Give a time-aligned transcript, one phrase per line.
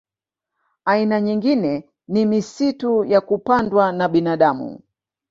[0.85, 4.81] Aina nyingine ni misitu ya kupandwa na binadamu